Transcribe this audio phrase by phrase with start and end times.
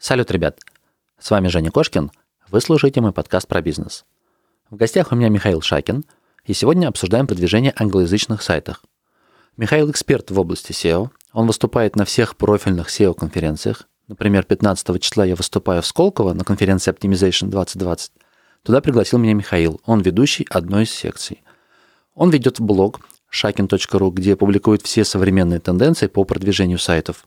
[0.00, 0.60] Салют, ребят!
[1.18, 2.12] С вами Женя Кошкин.
[2.50, 4.04] Вы слушаете мой подкаст про бизнес.
[4.70, 6.04] В гостях у меня Михаил Шакин,
[6.44, 8.84] и сегодня обсуждаем продвижение англоязычных сайтах.
[9.56, 11.10] Михаил эксперт в области SEO.
[11.32, 13.88] Он выступает на всех профильных SEO-конференциях.
[14.06, 18.12] Например, 15 числа я выступаю в Сколково на конференции Optimization 2020.
[18.62, 19.80] Туда пригласил меня Михаил.
[19.84, 21.42] Он ведущий одной из секций.
[22.14, 23.00] Он ведет блог
[23.34, 27.26] shakin.ru, где публикует все современные тенденции по продвижению сайтов.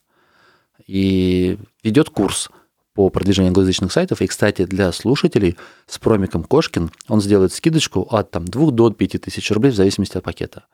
[0.87, 2.49] И ведет курс–
[2.93, 4.21] по продвижению англоязычных сайтов.
[4.21, 5.57] И, кстати, для слушателей
[5.87, 10.17] с промиком Кошкин он сделает скидочку от там, 2 до 5 тысяч рублей в зависимости
[10.17, 10.65] от пакета.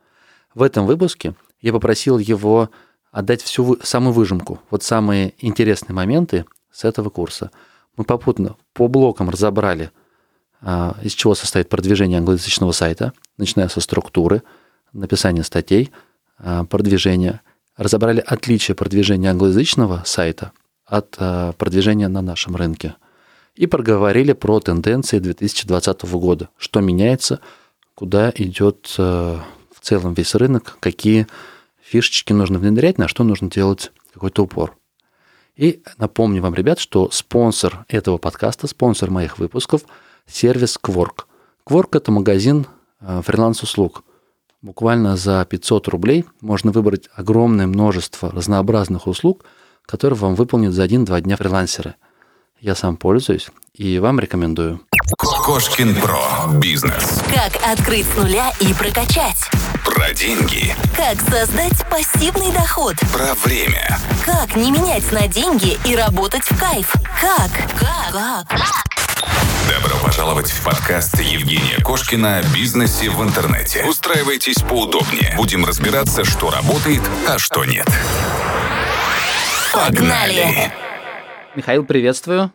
[0.54, 2.70] В этом выпуске я попросил его
[3.12, 7.52] отдать всю самую выжимку, вот самые интересные моменты с этого курса.
[7.96, 9.92] Мы попутно по блокам разобрали,
[10.62, 14.44] а, из чего состоит продвижение англоязычного сайта, начиная со структуры,
[14.94, 15.92] написания статей,
[16.38, 17.42] а, продвижения.
[17.76, 20.52] Разобрали отличия продвижения англоязычного сайта
[20.88, 22.96] от э, продвижения на нашем рынке.
[23.56, 27.42] И проговорили про тенденции 2020 года, что меняется,
[27.94, 29.38] куда идет э,
[29.72, 31.28] в целом весь рынок, какие
[31.82, 34.78] фишечки нужно внедрять, на что нужно делать какой-то упор.
[35.56, 39.82] И напомню вам, ребят, что спонсор этого подкаста, спонсор моих выпусков–
[40.28, 41.26] сервис Quark.
[41.68, 42.68] Quark– это магазин
[43.02, 44.04] э, фриланс-услуг.
[44.62, 49.44] Буквально за 500 рублей можно выбрать огромное множество разнообразных услуг–
[49.88, 51.96] который вам выполнит за один-два дня фрилансеры.
[52.60, 54.82] Я сам пользуюсь и вам рекомендую.
[55.18, 56.20] Кошкин Про.
[56.60, 57.22] Бизнес.
[57.34, 59.38] Как открыть с нуля и прокачать.
[59.86, 60.76] Про деньги.
[60.96, 62.96] Как создать пассивный доход.
[63.14, 63.98] Про время.
[64.26, 66.94] Как не менять на деньги и работать в кайф.
[67.22, 67.52] Как?
[67.80, 68.12] Как?
[68.12, 68.88] Как?
[69.70, 73.86] Добро пожаловать в подкаст Евгения Кошкина о бизнесе в интернете.
[73.86, 75.34] Устраивайтесь поудобнее.
[75.38, 77.88] Будем разбираться, что работает, а что нет.
[79.78, 80.74] Погнали!
[81.56, 82.52] Михаил, приветствую.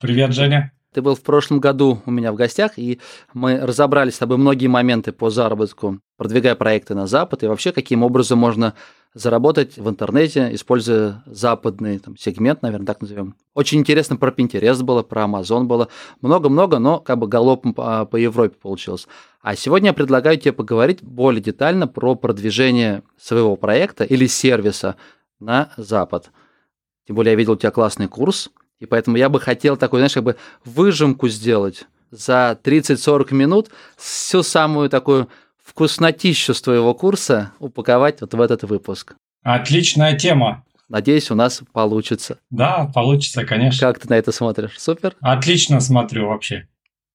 [0.00, 0.72] Привет, Женя.
[0.92, 2.98] Ты был в прошлом году у меня в гостях, и
[3.34, 8.02] мы разобрали с тобой многие моменты по заработку, продвигая проекты на Запад, и вообще каким
[8.02, 8.74] образом можно
[9.14, 13.36] заработать в интернете, используя западный там, сегмент, наверное, так назовем.
[13.54, 15.88] Очень интересно про Pinterest было, про Amazon было.
[16.20, 19.06] Много-много, но как бы галопом по, по Европе получилось.
[19.40, 24.96] А сегодня я предлагаю тебе поговорить более детально про продвижение своего проекта или сервиса
[25.40, 26.30] на Запад.
[27.06, 28.50] Тем более я видел у тебя классный курс,
[28.80, 34.42] и поэтому я бы хотел такой, знаешь, как бы выжимку сделать за 30-40 минут всю
[34.42, 35.28] самую такую
[35.62, 39.14] вкуснотищу с твоего курса упаковать вот в этот выпуск.
[39.42, 40.64] Отличная тема.
[40.88, 42.38] Надеюсь, у нас получится.
[42.50, 43.86] Да, получится, конечно.
[43.86, 44.78] Как ты на это смотришь?
[44.78, 45.14] Супер?
[45.20, 46.66] Отлично смотрю вообще.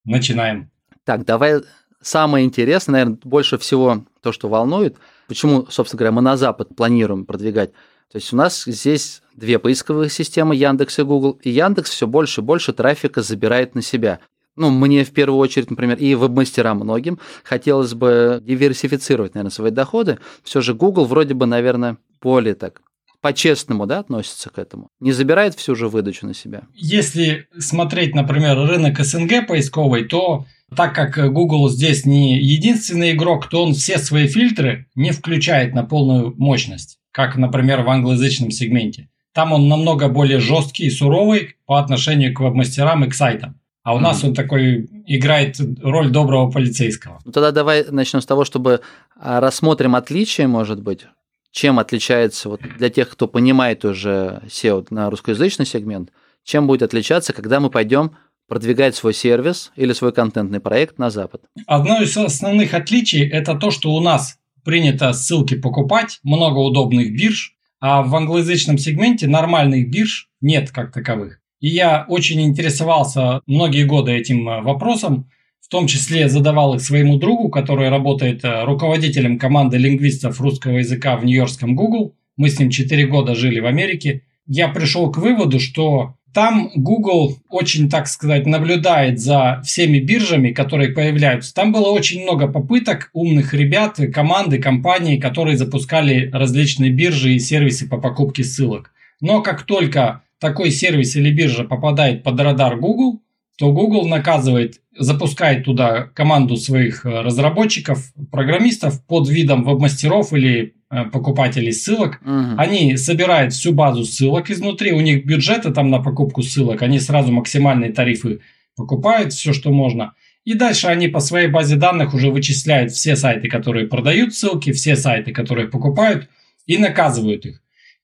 [0.05, 0.69] Начинаем.
[1.05, 1.61] Так, давай
[2.01, 4.97] самое интересное, наверное, больше всего то, что волнует.
[5.27, 7.71] Почему, собственно говоря, мы на Запад планируем продвигать
[8.13, 12.41] то есть у нас здесь две поисковые системы, Яндекс и Google, и Яндекс все больше
[12.41, 14.19] и больше трафика забирает на себя.
[14.55, 20.19] Ну, мне в первую очередь, например, и веб-мастерам многим хотелось бы диверсифицировать, наверное, свои доходы.
[20.43, 22.83] Все же Google вроде бы, наверное, более так
[23.19, 24.89] по-честному да, относится к этому?
[24.99, 26.65] Не забирает всю же выдачу на себя?
[26.75, 33.63] Если смотреть, например, рынок СНГ поисковый, то так как Google здесь не единственный игрок, то
[33.63, 39.07] он все свои фильтры не включает на полную мощность как, например, в англоязычном сегменте.
[39.33, 43.59] Там он намного более жесткий и суровый по отношению к веб-мастерам и к сайтам.
[43.83, 44.01] А у mm-hmm.
[44.01, 47.19] нас он такой играет роль доброго полицейского.
[47.23, 48.81] Ну тогда давай начнем с того, чтобы
[49.15, 51.05] а, рассмотрим отличия, может быть.
[51.51, 56.09] Чем отличается вот для тех, кто понимает уже SEO на русскоязычный сегмент,
[56.43, 58.15] чем будет отличаться, когда мы пойдем
[58.47, 61.43] продвигать свой сервис или свой контентный проект на Запад?
[61.67, 67.55] Одно из основных отличий– это то, что у нас принято ссылки покупать, много удобных бирж,
[67.79, 71.39] а в англоязычном сегменте нормальных бирж нет как таковых.
[71.59, 75.29] И я очень интересовался многие годы этим э, вопросом,
[75.61, 81.15] в том числе задавал их своему другу, который работает э, руководителем команды лингвистов русского языка
[81.15, 82.15] в Нью-Йоркском Google.
[82.35, 84.23] Мы с ним 4 года жили в Америке.
[84.45, 90.89] Я пришел к выводу, что там Google очень, так сказать, наблюдает за всеми биржами, которые
[90.89, 91.53] появляются.
[91.53, 97.87] Там было очень много попыток умных ребят, команды, компаний, которые запускали различные биржи и сервисы
[97.87, 98.91] по покупке ссылок.
[99.21, 103.21] Но как только такой сервис или биржа попадает под радар Google,
[103.57, 111.05] то Google наказывает, запускает туда команду своих э, разработчиков, программистов под видом веб-мастеров или Э,
[111.05, 112.21] покупателей ссылок.
[112.21, 112.55] Угу.
[112.57, 117.31] Они собирают всю базу ссылок изнутри, у них бюджеты там на покупку ссылок, они сразу
[117.31, 118.41] максимальные тарифы
[118.75, 120.13] покупают, все, что можно.
[120.45, 124.95] И дальше они по своей базе данных уже вычисляют все сайты, которые продают ссылки, все
[124.95, 126.29] сайты, которые покупают,
[126.67, 127.62] и наказывают их.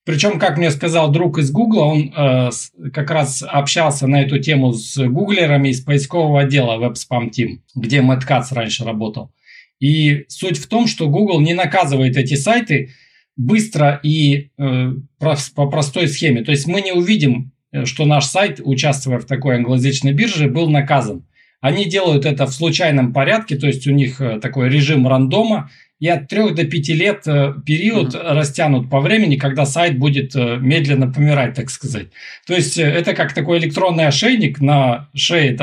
[0.10, 2.50] Причем, как мне сказал друг из Гугла, он э,
[2.92, 8.26] как раз общался на эту тему с гуглерами из поискового отдела WebSpam Team, где Мэтт
[8.26, 9.32] Кац раньше работал.
[9.80, 12.90] И суть в том, что Google не наказывает эти сайты
[13.38, 16.44] быстро и э, по простой схеме.
[16.44, 20.72] То есть мы не увидим, э, что наш сайт, участвуя в такой англоязычной бирже, был
[20.72, 21.28] наказан.
[21.62, 25.70] Они делают это в случайном порядке, то есть у них э, такой режим рандома,
[26.00, 28.34] и от 3 до 5 лет э, период mm-hmm.
[28.34, 32.08] растянут по времени, когда сайт будет э, медленно помирать, так сказать.
[32.48, 35.58] То есть это как такой электронный ошейник на шее,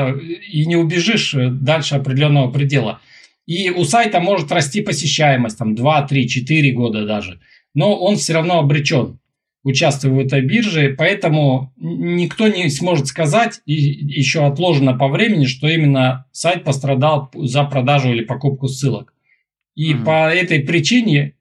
[0.51, 2.99] и не убежишь дальше определенного предела.
[3.47, 7.39] И у сайта может расти посещаемость, там 2, 3, 4 года даже,
[7.73, 9.19] но он все равно обречен
[9.67, 15.67] участвуя в этой бирже, поэтому никто не сможет сказать, и еще отложено по времени, что
[15.67, 19.13] именно сайт пострадал за продажу или покупку ссылок.
[19.77, 20.03] И mm-hmm.
[20.03, 21.35] по этой причине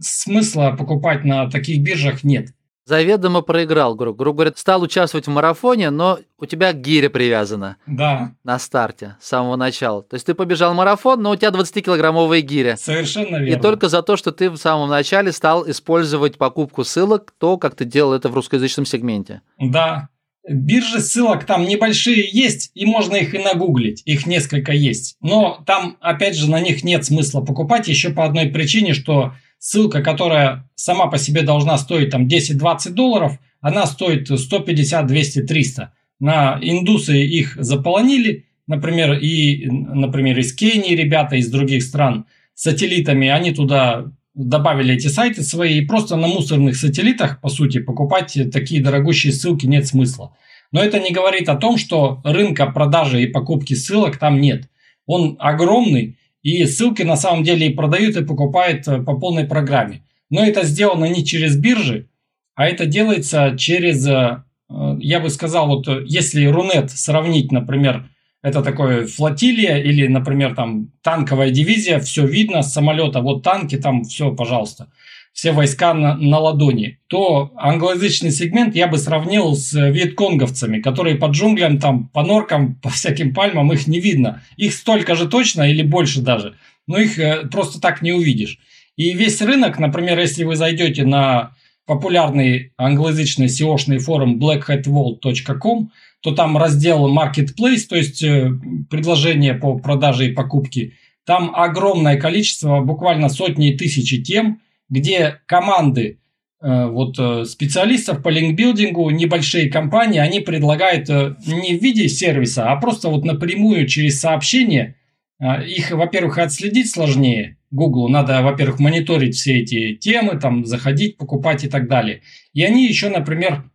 [0.00, 2.48] смысла покупать на таких биржах нет
[2.86, 7.76] заведомо проиграл, грубо, грубо говоря, стал участвовать в марафоне, но у тебя гиря привязана.
[7.86, 8.32] Да.
[8.44, 10.02] На старте, с самого начала.
[10.02, 12.76] То есть ты побежал марафон, но у тебя 20-килограммовая гиря.
[12.76, 13.58] Совершенно верно.
[13.58, 17.74] И только за то, что ты в самом начале стал использовать покупку ссылок, то, как
[17.74, 19.42] ты делал это в русскоязычном сегменте.
[19.58, 20.08] Да.
[20.48, 24.02] Биржи ссылок там небольшие есть, и можно их и нагуглить.
[24.04, 25.16] Их несколько есть.
[25.20, 30.02] Но там, опять же, на них нет смысла покупать еще по одной причине, что ссылка,
[30.02, 35.92] которая сама по себе должна стоить там 10-20 долларов, она стоит 150, 200, 300.
[36.20, 43.52] На индусы их заполонили, например, и, например, из Кении ребята, из других стран сателлитами, они
[43.52, 49.32] туда добавили эти сайты свои, и просто на мусорных сателлитах, по сути, покупать такие дорогущие
[49.32, 50.36] ссылки нет смысла.
[50.72, 54.68] Но это не говорит о том, что рынка продажи и покупки ссылок там нет.
[55.06, 60.04] Он огромный, и ссылки на самом деле и продают, и покупают э, по полной программе.
[60.30, 62.08] Но это сделано не через биржи,
[62.54, 68.10] а это делается через, э, э, я бы сказал, вот если Рунет сравнить, например,
[68.46, 74.04] это такое флотилия или, например, там танковая дивизия, все видно с самолета, вот танки, там
[74.04, 74.88] все, пожалуйста
[75.36, 81.26] все войска на, на ладони, то англоязычный сегмент я бы сравнил с вьетконговцами, которые по
[81.26, 84.42] джунглям, там, по норкам, по всяким пальмам их не видно.
[84.56, 86.54] Их столько же точно или больше даже,
[86.86, 88.58] но их э, просто так не увидишь.
[88.96, 91.52] И весь рынок, например, если вы зайдете на
[91.84, 95.90] популярный англоязычный SEO-шный форум blackhatworld.com,
[96.26, 98.50] то там раздел Marketplace, то есть э,
[98.90, 100.94] предложения по продаже и покупке.
[101.24, 106.18] Там огромное количество, буквально сотни и тысячи тем, где команды
[106.60, 112.74] э, вот э, специалистов по линкбилдингу, небольшие компании, они предлагают не в виде сервиса, а
[112.74, 114.96] просто вот напрямую через сообщение.
[115.40, 117.58] Их, во-первых, отследить сложнее.
[117.70, 122.22] Google надо, во-первых, мониторить все эти темы, там, заходить, покупать и так далее.
[122.52, 123.70] И они еще, например,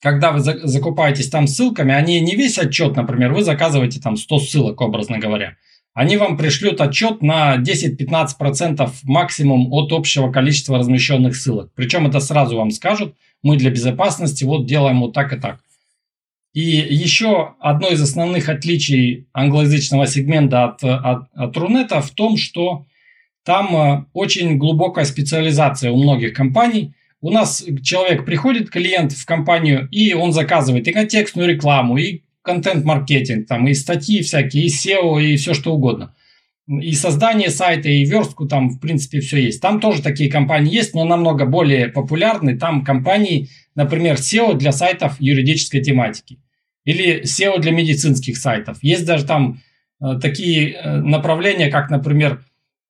[0.00, 4.80] когда вы закупаетесь там ссылками, они не весь отчет, например, вы заказываете там 100 ссылок,
[4.80, 5.56] образно говоря
[5.94, 11.70] они вам пришлют отчет на 10-15% максимум от общего количества размещенных ссылок.
[11.76, 15.60] Причем это сразу вам скажут, мы для безопасности вот делаем вот так и так.
[16.52, 22.86] И еще одно из основных отличий англоязычного сегмента от, от, от Рунета в том, что
[23.44, 26.94] там э, очень глубокая специализация у многих компаний.
[27.24, 33.48] У нас человек приходит, клиент в компанию, и он заказывает и контекстную рекламу, и контент-маркетинг,
[33.48, 36.14] там и статьи всякие, и SEO, и все что угодно.
[36.68, 39.62] И создание сайта, и верстку, там, в принципе, все есть.
[39.62, 42.58] Там тоже такие компании есть, но намного более популярны.
[42.58, 46.40] Там компании, например, SEO для сайтов юридической тематики.
[46.84, 48.76] Или SEO для медицинских сайтов.
[48.82, 49.62] Есть даже там
[50.02, 52.44] э, такие э, направления, как, например,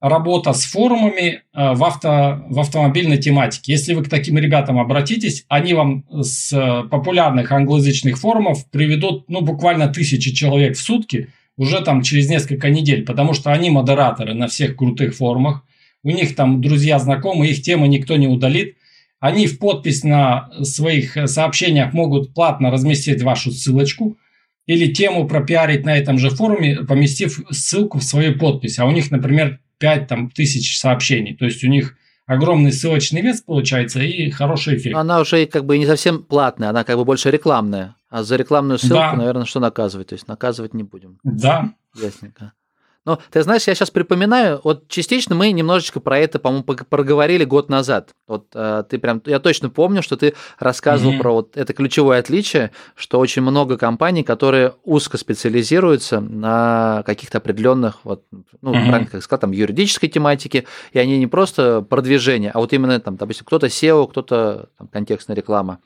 [0.09, 3.73] работа с форумами э, в, авто, в автомобильной тематике.
[3.73, 6.51] Если вы к таким ребятам обратитесь, они вам с
[6.91, 13.05] популярных англоязычных форумов приведут ну, буквально тысячи человек в сутки уже там через несколько недель,
[13.07, 15.65] потому что они модераторы на всех крутых форумах.
[16.03, 18.77] У них там друзья, знакомые, их темы никто не удалит.
[19.21, 24.19] Они в подпись на своих сообщениях могут платно разместить вашу ссылочку
[24.67, 28.79] или тему пропиарить на этом же форуме, поместив ссылку в свою подпись.
[28.79, 31.37] А у них, например, 5 там, тысяч сообщений.
[31.37, 34.97] То есть у них огромный ссылочный вес получается и хороший эффект.
[34.97, 37.97] Она уже как бы не совсем платная, она как бы больше рекламная.
[38.09, 39.13] А за рекламную ссылку, да.
[39.13, 40.09] наверное, что наказывать?
[40.09, 41.19] То есть наказывать не будем.
[41.23, 41.75] Да.
[41.95, 42.55] Ясненько.
[43.05, 47.69] Но ты знаешь, я сейчас припоминаю, вот частично мы немножечко про это, по-моему, проговорили год
[47.69, 48.11] назад.
[48.27, 51.21] Вот э, ты прям, я точно помню, что ты рассказывал mm-hmm.
[51.21, 58.01] про вот это ключевое отличие, что очень много компаний, которые узко специализируются на каких-то определенных,
[58.05, 58.25] вот,
[58.63, 58.87] ну, mm-hmm.
[58.89, 63.17] правильно как сказал, там юридической тематике, и они не просто продвижение, а вот именно там,
[63.17, 65.79] допустим, кто-то SEO, кто-то там, контекстная реклама.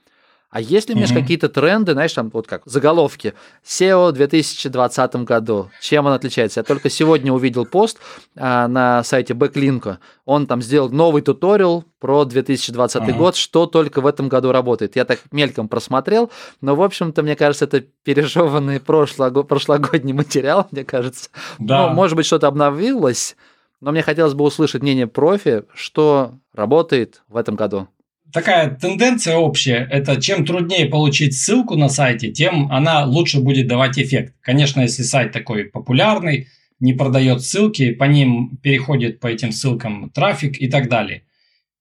[0.51, 1.15] А есть ли, Миш, mm-hmm.
[1.15, 3.35] какие-то тренды, знаешь, там вот как заголовки
[3.67, 6.61] SEO в 2020 году, чем он отличается?
[6.61, 7.99] Я только сегодня увидел пост
[8.35, 13.13] а, на сайте Backlink, он там сделал новый туториал про 2020 mm-hmm.
[13.19, 14.97] год, что только в этом году работает.
[14.97, 16.31] Я так мельком просмотрел,
[16.63, 21.29] но, в общем-то, мне кажется, это пережеванный прошлого, прошлогодний материал, мне кажется.
[21.59, 21.89] Да.
[21.89, 23.37] Ну, может быть, что-то обновилось,
[23.83, 27.89] но мне хотелось бы услышать мнение профи, что работает в этом году
[28.33, 33.99] такая тенденция общая, это чем труднее получить ссылку на сайте, тем она лучше будет давать
[33.99, 34.35] эффект.
[34.41, 36.49] Конечно, если сайт такой популярный,
[36.81, 41.23] не продает ссылки, по ним переходит по этим ссылкам трафик и так далее.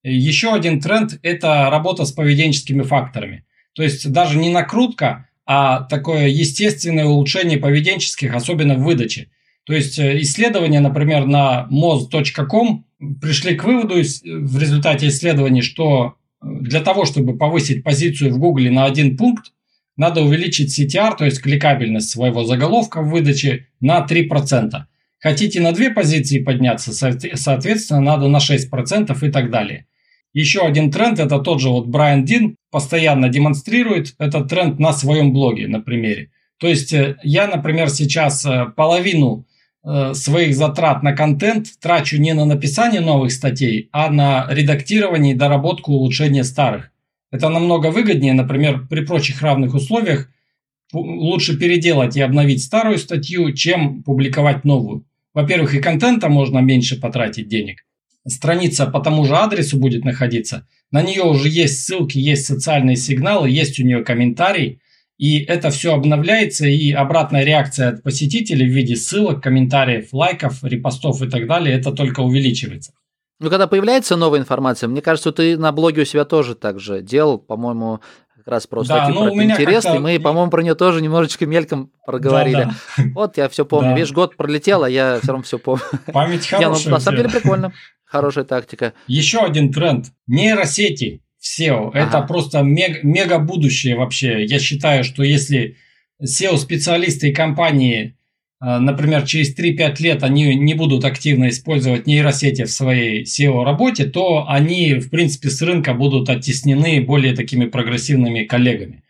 [0.04, 3.44] Еще один тренд– это работа с поведенческими факторами.
[3.74, 9.30] То есть даже не накрутка, а такое естественное улучшение поведенческих, особенно в выдаче.
[9.66, 12.86] То есть э, исследования, например, на moz.com
[13.22, 18.86] пришли к выводу в результате исследований, что для того, чтобы повысить позицию в Google на
[18.86, 19.52] один пункт,
[19.96, 24.72] надо увеличить CTR, то есть кликабельность своего заголовка в выдаче на 3%.
[25.20, 29.88] Хотите на две позиции подняться, соответственно, надо на 6% и так далее.
[30.34, 35.34] Еще один тренд, это тот же вот Брайан Дин постоянно демонстрирует этот тренд на своем
[35.34, 36.30] блоге на примере.
[36.60, 39.46] То есть э, я, например, сейчас э, половину
[40.14, 45.94] своих затрат на контент трачу не на написание новых статей, а на редактирование и доработку
[45.94, 46.92] улучшения старых.
[47.32, 50.30] Это намного выгоднее, например, при прочих равных условиях
[50.94, 55.06] лучше переделать и обновить старую статью, чем публиковать новую.
[55.34, 57.86] Во-первых, и контента можно меньше потратить денег.
[58.28, 60.68] Страница по тому же адресу будет находиться.
[60.92, 64.80] На нее уже есть ссылки, есть социальные сигналы, есть у нее комментарии.
[65.18, 71.22] И это все обновляется, и обратная реакция от посетителей в виде ссылок, комментариев, лайков, репостов
[71.24, 72.94] и так далее, это только увеличивается.
[73.40, 77.02] Ну, когда появляется новая информация, мне кажется, ты на блоге у себя тоже так же
[77.02, 78.00] делал, по-моему,
[78.36, 81.92] как раз про статью да, ну, про и мы, по-моему, про нее тоже немножечко мельком
[82.06, 82.64] проговорили.
[82.64, 83.04] Да, да.
[83.14, 83.90] Вот я все помню.
[83.90, 83.96] Да.
[83.96, 85.84] Видишь, год пролетел, а я все равно все помню.
[86.14, 86.78] Память хорошая.
[86.86, 87.74] Не, ну, на самом деле прикольно.
[88.06, 88.94] Хорошая тактика.
[89.08, 90.08] Еще один тренд.
[90.28, 91.22] Нейросети.
[91.42, 91.90] SEO.
[91.94, 92.00] Ага.
[92.00, 94.44] Это просто мега, мега будущее вообще.
[94.46, 95.76] Я считаю, что если
[96.22, 98.16] SEO-специалисты и компании,
[98.62, 104.46] э, например, через 3-5 лет они не будут активно использовать нейросети в своей SEO-работе, то
[104.48, 109.04] они, в принципе, с рынка будут оттеснены более такими прогрессивными коллегами.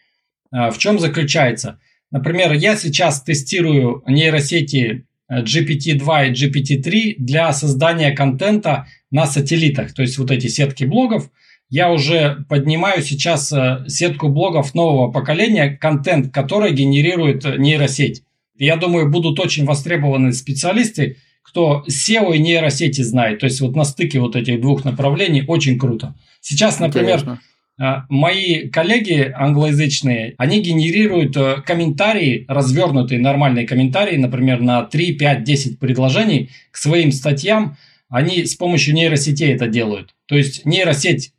[0.52, 1.80] Э, в чем заключается?
[2.12, 10.18] Например, я сейчас тестирую нейросети GPT-2 и GPT-3 для создания контента на сателлитах, то есть
[10.18, 11.30] вот эти сетки блогов–
[11.70, 18.24] я уже поднимаю сейчас э, сетку блогов нового поколения, контент, который генерирует э, нейросеть.
[18.58, 23.40] Я думаю, будут очень востребованы специалисты, кто SEO и нейросети знает.
[23.40, 26.16] То есть вот на стыке вот этих двух направлений очень круто.
[26.40, 27.42] Сейчас, например, Интересно.
[27.80, 35.80] Э, мои коллеги англоязычные, они генерируют комментарии, развернутые нормальные комментарии, например, на 3, 5, 10
[35.80, 37.76] предложений к своим статьям.
[38.10, 40.16] Они с помощью нейросетей это делают.
[40.28, 41.34] То есть нейросеть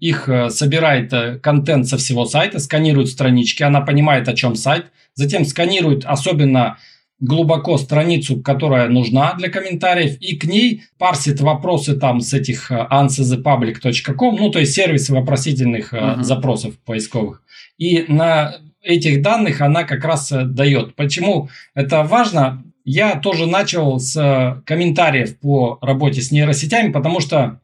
[0.00, 4.86] их э, собирает э, контент со всего сайта, сканирует странички, она понимает, о чем сайт,
[5.14, 6.78] затем сканирует особенно
[7.20, 14.36] глубоко страницу, которая нужна для комментариев, и к ней парсит вопросы там с этих answerthepublic.com,
[14.36, 16.22] ну, то есть сервисы вопросительных uh-huh.
[16.22, 17.42] запросов поисковых.
[17.78, 20.96] И на этих данных она как раз дает.
[20.96, 22.64] Почему это важно?
[22.84, 27.60] Я тоже начал с комментариев по работе с нейросетями, потому что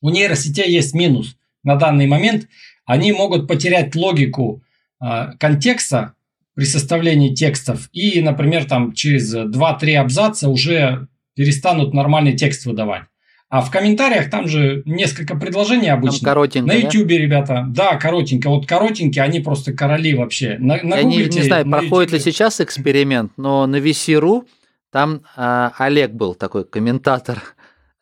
[0.00, 2.46] у нейросетей есть минус на данный момент.
[2.84, 4.62] Они могут потерять логику
[5.04, 6.14] э, контекста
[6.54, 13.02] при составлении текстов и, например, там через 2-3 абзаца уже перестанут нормальный текст выдавать.
[13.48, 16.18] А в комментариях там же несколько предложений обычно.
[16.18, 17.14] Там коротенько, На YouTube, да?
[17.14, 17.64] ребята.
[17.68, 18.48] Да, коротенько.
[18.50, 20.56] Вот коротенькие, они просто короли вообще.
[20.58, 22.26] На, Я не, не знаю, проходит YouTube.
[22.26, 24.46] ли сейчас эксперимент, но на VC.ru
[24.90, 27.42] там э, Олег был такой комментатор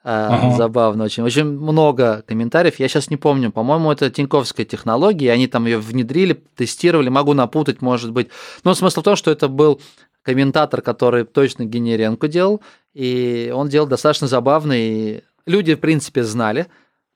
[0.06, 0.54] Ага.
[0.56, 1.22] Забавно очень.
[1.22, 2.78] Очень много комментариев.
[2.78, 3.50] Я сейчас не помню.
[3.50, 5.32] По-моему, это Тиньковская технология.
[5.32, 7.08] Они там ее внедрили, тестировали.
[7.08, 8.28] Могу напутать, может быть.
[8.64, 9.80] Но смысл в том, что это был
[10.22, 12.60] комментатор, который точно генеренку делал.
[12.92, 14.74] И он делал достаточно забавно.
[14.76, 16.66] И люди, в принципе, знали.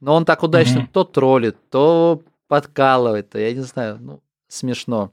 [0.01, 0.89] Но он так удачно угу.
[0.91, 3.35] то троллит, то подкалывает.
[3.35, 5.13] Я не знаю, ну, смешно.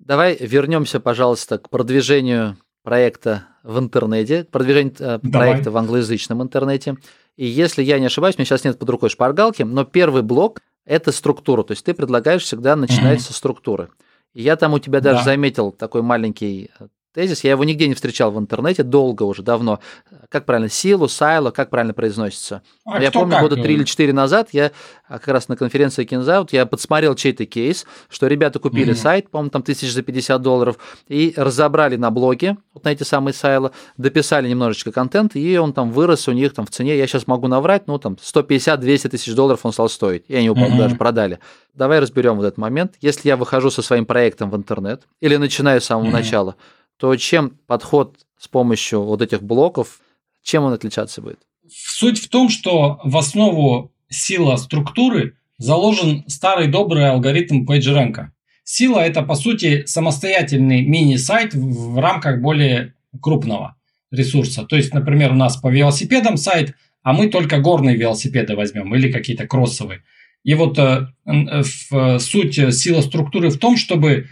[0.00, 5.48] Давай вернемся, пожалуйста, к продвижению проекта в интернете, продвижение э, Давай.
[5.50, 6.96] проекта в англоязычном интернете.
[7.36, 10.60] И если я не ошибаюсь, у меня сейчас нет под рукой шпаргалки, но первый блок–
[10.84, 11.62] это структура.
[11.62, 13.26] То есть ты предлагаешь всегда начинать Мгм.
[13.26, 13.88] со структуры.
[14.34, 15.24] И я там у тебя даже Да.
[15.24, 19.80] заметил такой маленький э, тезис, я его нигде не встречал в интернете, долго уже, давно.
[20.28, 22.62] Как правильно, силу, сайло, как правильно произносится?
[22.86, 24.72] А я помню, года три или четыре назад я
[25.08, 28.98] а, как раз на конференции Кинзаут я подсмотрел чей-то кейс, что ребята купили Мгм.
[28.98, 33.34] сайт, по-моему, там тысяч за 50 долларов, и разобрали на блоге вот на эти самые
[33.34, 37.26] сайлы, дописали немножечко контент, и он там вырос у них там в цене, я сейчас
[37.26, 40.84] могу наврать, ну там 150-200 тысяч долларов он стал стоить, и они его по-моему, Мгм.
[40.84, 41.38] даже продали.
[41.74, 42.94] Давай разберем вот этот момент.
[43.00, 46.12] Если я выхожу со своим проектом в интернет или начинаю с самого Мгм.
[46.12, 46.56] начала,
[47.02, 49.98] то чем подход с помощью вот этих блоков,
[50.40, 51.40] чем он отличаться будет?
[51.68, 58.26] Суть в том, что в основу сила структуры заложен старый добрый алгоритм PageRank.
[58.62, 63.74] Сила– это, по сути, самостоятельный мини-сайт в рамках более крупного
[64.12, 64.62] ресурса.
[64.62, 69.10] То есть, например, у нас по велосипедам сайт, а мы только горные велосипеды возьмем или
[69.10, 70.04] какие-то кроссовые.
[70.44, 74.28] И вот э, э, суть силы структуры в том, чтобы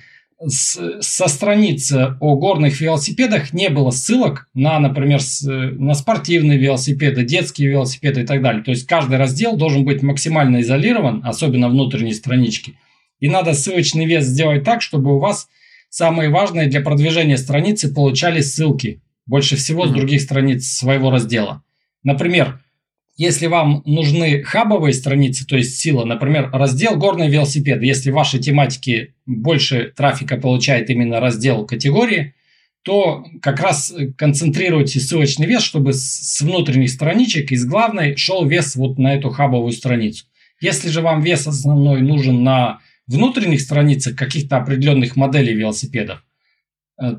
[0.49, 7.25] со страниц э, о горных велосипедах не было ссылок на, например, с- на спортивные велосипеды,
[7.25, 8.63] детские велосипеды и так далее.
[8.63, 12.79] То есть каждый раздел должен быть максимально изолирован, особенно внутренней странички.
[13.19, 15.47] И надо ссылочный вес сделать так, чтобы у вас
[15.91, 19.99] самые важные для продвижения страницы получали ссылки больше всего с Мгм.
[19.99, 21.63] других страниц своего раздела.
[22.03, 22.61] Например,
[23.21, 28.41] если вам нужны хабовые страницы, то есть сила, например, раздел горные велосипеды, если в вашей
[28.41, 32.33] тематике больше трафика получает именно раздел категории,
[32.83, 38.99] то как раз концентрируйте ссылочный вес, чтобы с внутренних страничек из главной шел вес вот
[38.99, 40.25] на эту хабовую страницу.
[40.59, 46.25] Если же вам вес основной нужен на внутренних страницах каких-то определенных моделей велосипедов,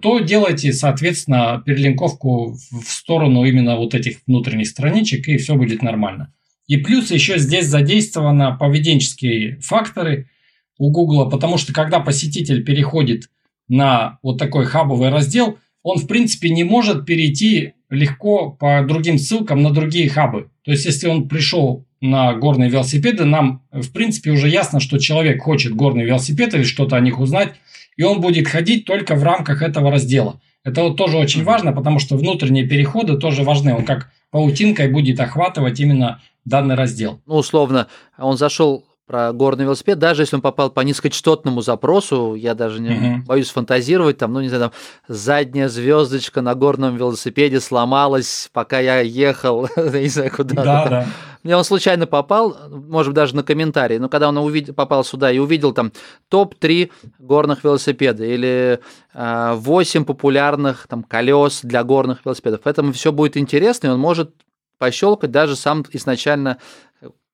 [0.01, 6.33] то делайте, соответственно, перелинковку в сторону именно вот этих внутренних страничек, и все будет нормально.
[6.67, 10.29] И плюс еще здесь задействованы поведенческие факторы
[10.77, 13.29] у Гугла, потому что когда посетитель переходит
[13.67, 19.61] на вот такой хабовый раздел, он, в принципе, не может перейти легко по другим ссылкам
[19.61, 20.49] на другие хабы.
[20.63, 25.41] То есть, если он пришел на горные велосипеды, нам, в принципе, уже ясно, что человек
[25.41, 27.53] хочет горные велосипеды или что-то о них узнать,
[27.97, 30.39] и он будет ходить только в рамках этого раздела.
[30.63, 33.73] Это вот тоже очень важно, потому что внутренние переходы тоже важны.
[33.73, 37.19] Он как паутинкой будет охватывать именно данный раздел.
[37.25, 42.55] ну, условно, он зашел про горный велосипед, даже если он попал по низкочастотному запросу, я
[42.55, 43.23] даже не Мгм.
[43.25, 44.71] боюсь фантазировать, там, ну, не знаю, там,
[45.09, 51.05] задняя звездочка на горном велосипеде сломалась, пока я ехал, не знаю, куда Да, да.
[51.43, 55.29] Мне он случайно попал, может быть, даже на комментарий, но когда он увидел, попал сюда
[55.29, 55.91] и увидел там
[56.29, 58.79] топ-3 горных велосипеда или
[59.13, 64.31] э, 8 популярных там колес для горных велосипедов, поэтому все будет интересно, и он может
[64.77, 66.59] пощелкать даже сам изначально,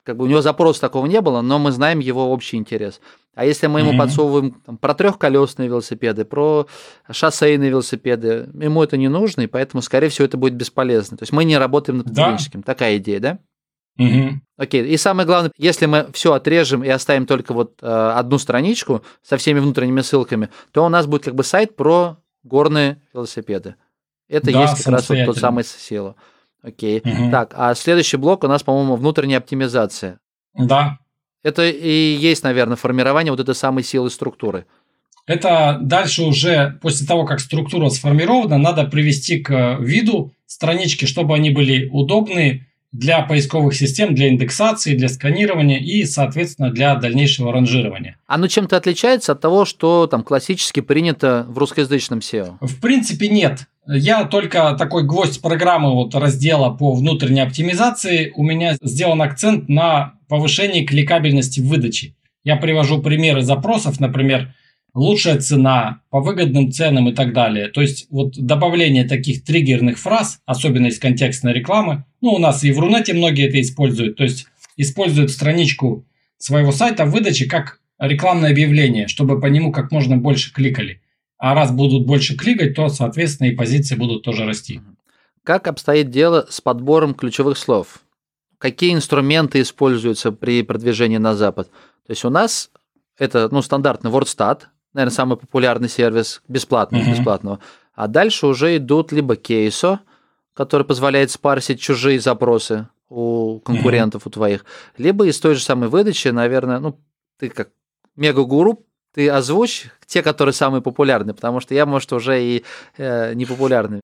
[0.07, 3.01] как бы у него запроса такого не было, но мы знаем его общий интерес.
[3.35, 3.97] А если мы ему Мгм.
[3.99, 6.65] подсовываем там, про трехколесные велосипеды, про
[7.11, 11.17] шоссейные велосипеды, ему это не нужно, и поэтому, скорее всего, это будет бесполезно.
[11.17, 12.23] То есть мы не работаем над Да.
[12.23, 12.63] поведенческим.
[12.63, 13.39] Такая идея, да?
[13.97, 14.43] Мгм.
[14.57, 19.03] Окей, и самое главное, если мы все отрежем и оставим только вот э, одну страничку
[19.21, 23.75] со всеми внутренними ссылками, то у нас будет как бы сайт про горные велосипеды.
[24.29, 26.15] Это Да, есть как раз вот тот самый сила.
[26.63, 27.01] Окей.
[27.03, 27.31] Мгм.
[27.31, 30.19] Так, а следующий блок у нас, по-моему, внутренняя оптимизация.
[30.53, 30.99] Да.
[31.43, 34.65] Это и есть, наверное, формирование вот этой самой силы структуры.
[35.27, 41.51] Это дальше уже, после того, как структура сформирована, надо привести к виду странички, чтобы они
[41.51, 48.17] были удобны для поисковых систем, для индексации, для сканирования и, соответственно, для дальнейшего ранжирования.
[48.25, 52.57] Оно чем-то отличается от того, что там классически принято в русскоязычном SEO.
[52.61, 53.67] В принципе, нет.
[53.87, 58.33] Я только такой гвоздь программы вот раздела по внутренней оптимизации.
[58.35, 62.13] У меня сделан акцент на повышении кликабельности в выдаче.
[62.43, 64.53] Я привожу примеры запросов, например,
[64.93, 67.69] лучшая цена по выгодным ценам и так далее.
[67.69, 72.71] То есть вот добавление таких триггерных фраз, особенно из контекстной рекламы, ну у нас и
[72.71, 76.05] в Рунете многие это используют, то есть используют страничку
[76.37, 81.01] своего сайта в выдаче как рекламное объявление, чтобы по нему как можно больше кликали.
[81.37, 84.81] А раз будут больше кликать, то, соответственно, и позиции будут тоже расти.
[85.43, 87.99] Как обстоит дело с подбором ключевых слов?
[88.57, 91.69] Какие инструменты используются при продвижении на Запад?
[92.05, 92.71] То есть у нас
[93.17, 97.11] это ну, стандартный WordStat, наверное, самый популярный сервис, бесплатный, Мгм.
[97.11, 97.59] бесплатного.
[97.93, 99.99] А дальше уже идут либо кейсо,
[100.53, 104.65] который позволяет спарсить чужие запросы у конкурентов, у твоих,
[104.97, 106.99] либо из той же самой выдачи, наверное, ну,
[107.39, 107.69] ты как
[108.15, 112.63] мега-гуру Ты озвучь те, которые самые популярные, потому что я, может, уже и
[112.97, 114.01] э, не популярный.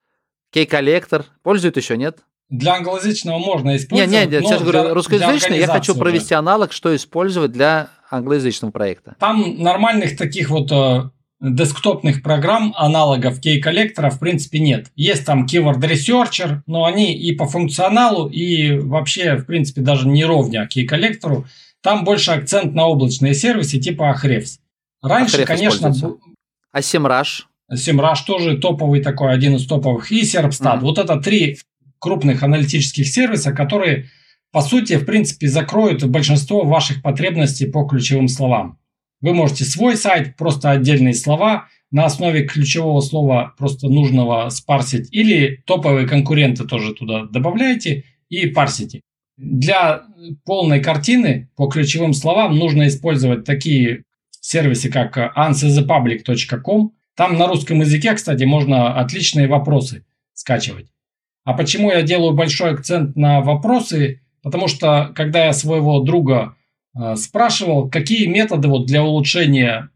[0.51, 2.19] Кей-коллектор пользуют еще, нет?
[2.49, 4.11] Для англоязычного можно использовать.
[4.11, 9.15] Нет, нет, сейчас говорю русскоязычный, я хочу провести аналог, что использовать для англоязычного проекта.
[9.19, 11.09] Там нормальных таких вот э,
[11.43, 14.91] десктопных программ, аналогов кей-коллектора, в принципе, нет.
[14.95, 20.23] Есть там Keyword Researcher, но они и по функционалу, и вообще, в принципе, даже не
[20.23, 21.45] ровня кей-коллектору.
[21.81, 24.59] Там больше акцент на облачные сервисы типа Ahrefs.
[25.03, 25.93] Раньше, конечно...
[26.71, 27.43] А SEMrush?
[27.71, 30.11] SEMrush тоже топовый такой, один из топовых.
[30.11, 30.77] И Serpstat.
[30.77, 30.79] Mm-hmm.
[30.79, 31.59] Вот это три
[31.99, 34.09] крупных аналитических сервиса, которые,
[34.51, 38.79] по сути, в принципе, закроют большинство ваших потребностей по ключевым словам.
[39.21, 45.61] Вы можете свой сайт, просто отдельные слова, на основе ключевого слова просто нужного спарсить, или
[45.67, 49.01] топовые конкуренты тоже туда добавляете и парсите.
[49.37, 50.03] Для
[50.43, 54.03] полной картины по ключевым словам нужно использовать такие
[54.43, 56.91] сервисы, как answerthepublic.com.
[57.15, 60.87] Там на русском языке, кстати, можно отличные вопросы скачивать.
[61.45, 64.21] А почему я делаю большой акцент на вопросы?
[64.41, 66.55] Потому что, когда я своего друга
[66.95, 69.89] э, спрашивал, какие методы вот для улучшения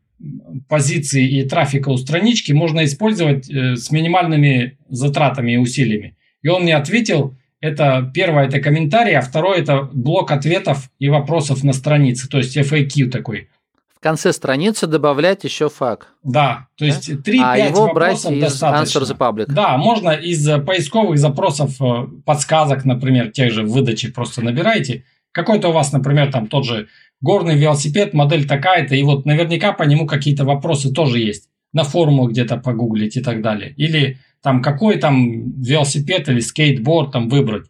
[0.67, 6.15] позиции и трафика у странички можно использовать э, с минимальными затратами и усилиями.
[6.41, 11.63] И он мне ответил, это первое это комментарий, а второе это блок ответов и вопросов
[11.63, 13.49] на странице, то есть FAQ такой
[13.97, 16.13] в конце страницы добавлять еще фак.
[16.23, 18.99] Да, то есть 3-5 а его вопросов брать достаточно.
[18.99, 19.45] Answer the Public.
[19.47, 25.03] Да, можно из поисковых запросов, э, подсказок, например, тех же в выдаче просто набираете.
[25.31, 26.87] Какой-то у вас, например, там тот же
[27.21, 31.49] горный велосипед, модель такая-то, и вот наверняка по нему какие-то вопросы тоже есть.
[31.73, 33.73] На форумах где-то погуглить и так далее.
[33.77, 37.65] Или там какой там велосипед или скейтборд там выбрать.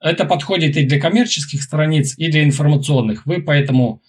[0.00, 3.26] Это подходит и для коммерческих страниц, и для информационных.
[3.26, 4.00] Вы поэтому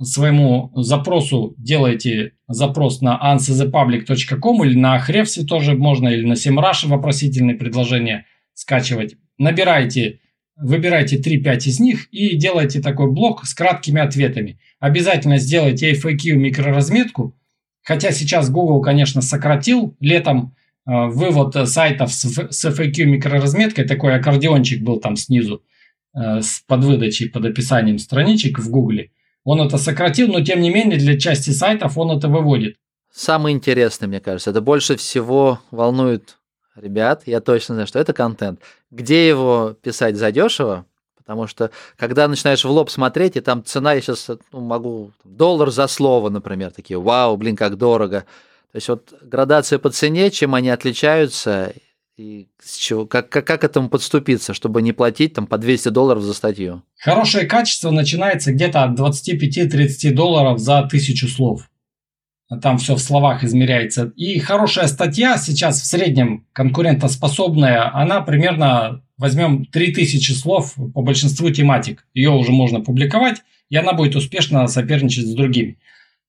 [0.00, 7.56] своему запросу делаете запрос на answerthepublic.com или на Ahrefs тоже можно, или на SEMrush вопросительные
[7.56, 9.16] предложения скачивать.
[9.38, 10.20] Набирайте,
[10.56, 14.58] выбирайте 3-5 из них и делайте такой блок с краткими ответами.
[14.80, 17.36] Обязательно сделайте FAQ микроразметку,
[17.82, 20.54] хотя сейчас Google, конечно, сократил летом
[20.86, 25.62] э, вывод сайтов с, с FAQ микроразметкой, такой аккордеончик был там снизу
[26.14, 29.04] э, с подвыдачей, под описанием страничек в Google.
[29.44, 32.76] Он это сократил, но тем не менее для части сайтов он это выводит.
[33.12, 36.38] Самое интересное, мне кажется, это больше всего волнует
[36.76, 38.60] ребят, я точно знаю, что это контент.
[38.90, 40.86] Где его писать задешево?
[41.16, 45.70] Потому что когда начинаешь в лоб смотреть, и там цена, я сейчас ну, могу, доллар
[45.70, 48.24] за слово, например, такие, вау, блин, как дорого.
[48.72, 51.72] То есть вот градация по цене, чем они отличаются,
[52.16, 56.22] и с чего, как, как, как этому подступиться, чтобы не платить там по 200 долларов
[56.22, 56.82] за статью?
[56.98, 61.68] Хорошее качество начинается где-то от 25-30 долларов за тысячу слов.
[62.60, 64.12] Там все в словах измеряется.
[64.14, 72.06] И хорошая статья сейчас в среднем конкурентоспособная, она примерно, возьмем 3000 слов по большинству тематик.
[72.12, 75.78] Ее уже можно публиковать, и она будет успешно соперничать с другими.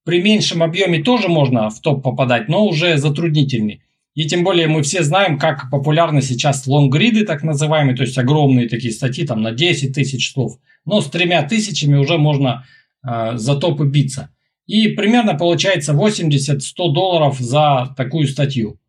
[0.05, 3.81] При меньшем объеме тоже можно в топ попадать, но уже затруднительней.
[4.15, 8.69] И тем более мы все знаем, как популярны сейчас лонгриды, так называемые, то есть огромные
[8.69, 10.59] такие статьи, там на 10 тысяч слов.
[10.85, 12.65] Но с тремя тысячами уже можно
[13.03, 14.29] э, за топы биться.
[14.67, 16.59] И примерно получается 80-100
[16.93, 18.79] долларов за такую статью.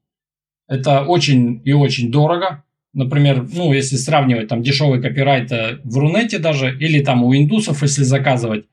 [0.68, 2.62] Это очень и очень дорого.
[2.92, 7.82] Например, ну, если сравнивать там дешевый копирайт э, в Рунете даже, или там у индусов,
[7.82, 8.66] если заказывать,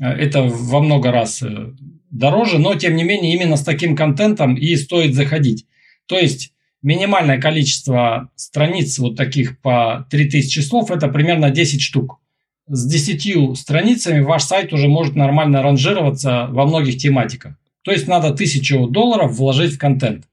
[0.00, 1.72] э, это во много раз э,
[2.10, 5.66] дороже, но тем не менее именно с таким контентом и стоит заходить.
[6.08, 12.18] То есть минимальное количество страниц вот таких по 3000 слов это примерно 10 штук.
[12.66, 17.54] С 10 страницами ваш сайт уже может нормально ранжироваться во многих тематиках.
[17.82, 20.24] То есть надо 1000 долларов вложить в контент.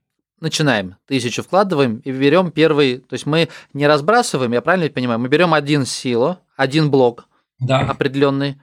[0.41, 0.95] Начинаем.
[1.07, 2.97] Тысячу вкладываем и берем первый.
[2.97, 7.27] То есть мы не разбрасываем, я правильно понимаю, мы берем один силу, один блок
[7.59, 7.79] да.
[7.79, 8.55] определенный,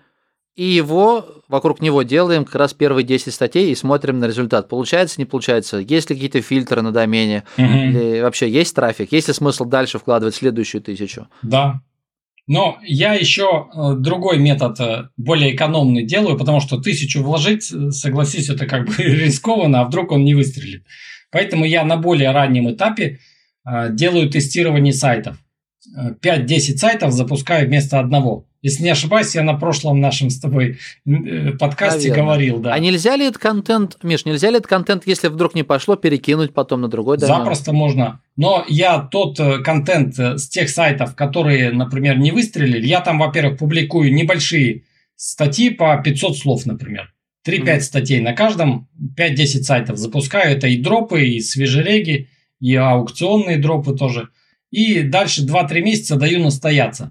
[0.54, 4.68] и его, вокруг него делаем как раз первые 10 статей и смотрим на результат.
[4.68, 5.78] Получается, не получается?
[5.78, 7.44] Есть ли какие-то фильтры на домене?
[7.56, 7.66] Угу.
[7.66, 9.12] Или вообще есть трафик?
[9.12, 11.28] Есть ли смысл дальше вкладывать следующую тысячу?
[11.42, 11.80] Да.
[12.46, 17.90] Но я еще э, другой метод, э, более экономный делаю, потому что тысячу вложить, э,
[17.92, 20.84] согласись, это как бы рискованно, а вдруг он не выстрелит.
[21.30, 23.20] Поэтому я на более раннем этапе
[23.90, 25.38] делаю тестирование сайтов.
[26.22, 28.46] 5-10 сайтов запускаю вместо одного.
[28.62, 32.22] Если не ошибаюсь, я на прошлом нашем с тобой э, подкасте Наверное.
[32.22, 32.72] говорил, да.
[32.72, 36.54] А нельзя ли этот контент, Миш, нельзя ли этот контент, если вдруг не пошло, перекинуть
[36.54, 37.34] потом на другой домен?
[37.34, 38.20] Запросто можно.
[38.36, 43.18] Но я тот э, контент э, с тех сайтов, которые, например, не выстрелили, я там,
[43.18, 44.84] во-первых, публикую небольшие
[45.16, 47.12] статьи по 500 слов, например.
[47.44, 47.80] 3-5 mm-hmm.
[47.80, 50.56] статей на каждом, 5-10 сайтов запускаю.
[50.56, 52.28] Это и дропы, и свежереги,
[52.60, 54.28] и аукционные дропы тоже.
[54.70, 57.10] И дальше 2-3 месяца даю настояться.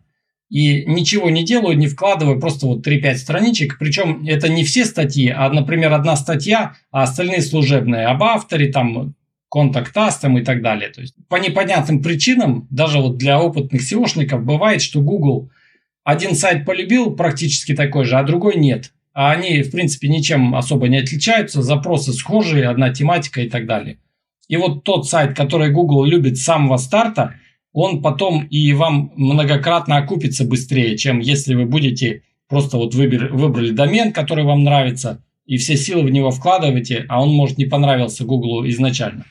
[0.51, 3.77] И ничего не делаю, не вкладываю, просто вот 3-5 страничек.
[3.79, 8.05] Причем это не все статьи, а, например, одна статья, а остальные служебные.
[8.07, 9.15] Об авторе, там,
[9.49, 10.89] контакт-астом и так далее.
[10.89, 15.49] То есть по непонятным причинам, даже вот для опытных SEOшников бывает, что Google
[16.03, 18.91] один сайт полюбил практически такой же, а другой нет.
[19.13, 23.99] А они, в принципе, ничем особо не отличаются, запросы схожие, одна тематика и так далее.
[24.49, 27.35] И вот тот сайт, который Google любит с самого старта,
[27.73, 33.71] он потом и вам многократно окупится быстрее, чем если вы будете просто вот выбер, выбрали
[33.71, 38.25] домен, который вам нравится, и все силы в него вкладываете, а он, может, не понравился
[38.25, 39.25] Google изначально.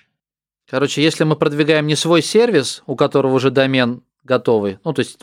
[0.68, 5.18] Короче, если мы продвигаем не свой сервис, у которого уже домен готовый, ну, то есть,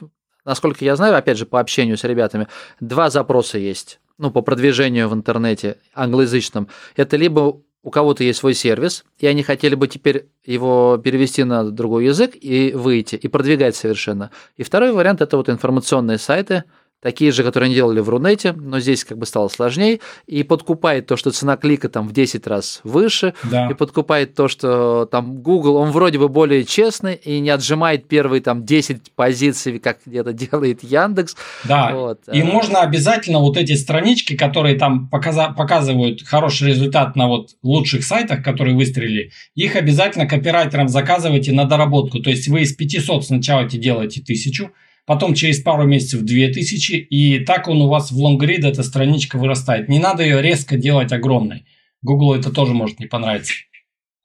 [0.45, 2.47] насколько я знаю, опять же, по общению с ребятами,
[2.79, 6.67] два запроса есть, ну, по продвижению в интернете англоязычном.
[6.95, 11.71] Это либо у кого-то есть свой сервис, и они хотели бы теперь его перевести на
[11.71, 14.29] другой язык и выйти, и продвигать совершенно.
[14.57, 16.65] И второй вариант– это вот информационные сайты–
[17.01, 21.05] такие же, которые они делали в Рунете, но здесь как бы стало сложнее, и подкупает
[21.07, 23.69] то, что цена клика там в 10 раз выше, да.
[23.69, 28.41] и подкупает то, что там Google, он вроде бы более честный и не отжимает первые
[28.41, 31.35] там 10 позиций, как где-то делает Яндекс.
[31.65, 32.21] Да, вот.
[32.31, 38.03] и можно обязательно вот эти странички, которые там показа- показывают хороший результат на вот лучших
[38.03, 43.67] сайтах, которые выстрелили, их обязательно копирайтерам заказывайте на доработку, то есть вы из 500 сначала
[43.77, 44.71] делаете 1000,
[45.07, 49.87] потом через пару месяцев 2000, и так он у вас в лонгрид, эта страничка вырастает.
[49.87, 51.65] Не надо ее резко делать огромной.
[52.01, 53.53] Google это тоже может не понравиться.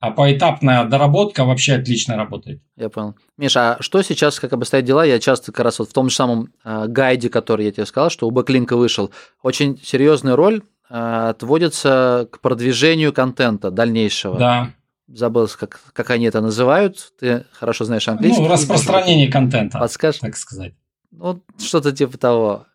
[0.01, 2.61] А поэтапная доработка вообще отлично работает.
[2.75, 3.15] Я понял.
[3.37, 5.05] Миша, а что сейчас, как обстоят дела?
[5.05, 8.09] Я часто как раз вот в том же самом э, гайде, который я тебе сказал,
[8.09, 14.37] что у Бэклинка вышел, очень серьезная роль э, отводится к продвижению контента дальнейшего.
[14.37, 14.73] Да
[15.07, 17.13] забыл, как, как они это называют.
[17.19, 18.41] Ты хорошо знаешь английский.
[18.41, 19.79] Ну, распространение контента.
[19.79, 20.21] Подскажешь?
[20.21, 20.73] Так сказать.
[21.11, 22.65] Ну, что-то типа того.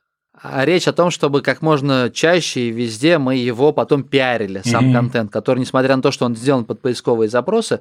[0.41, 4.91] А речь о том, чтобы как можно чаще и везде мы его потом пиарили, сам
[4.91, 4.93] mm-hmm.
[4.93, 7.81] контент, который, несмотря на то, что он сделан под поисковые запросы,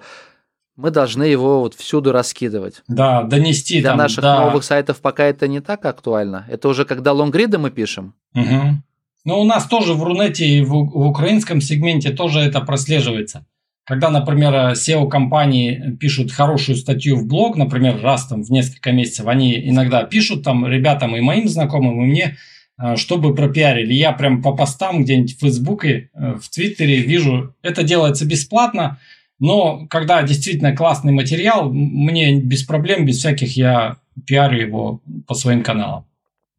[0.75, 2.83] мы должны его вот всюду раскидывать.
[2.87, 3.79] Да, донести.
[3.81, 4.45] Для там, наших да.
[4.45, 6.45] новых сайтов пока это не так актуально.
[6.49, 8.15] Это уже когда лонгриды мы пишем.
[8.33, 8.81] Угу.
[9.25, 13.45] Но у нас тоже в Рунете и в, в украинском сегменте тоже это прослеживается.
[13.87, 19.69] Когда, например, SEO-компании пишут хорошую статью в блог, например, раз там в несколько месяцев, они
[19.69, 22.37] иногда пишут там ребятам и моим знакомым, и мне,
[22.77, 23.93] э, чтобы пропиарили.
[23.93, 28.99] Я прям по постам где-нибудь в Фейсбуке, э, в Твиттере вижу, это делается бесплатно,
[29.39, 33.95] но когда действительно классный материал, мне без проблем, без всяких, я
[34.25, 36.03] пиарю его по своим каналам.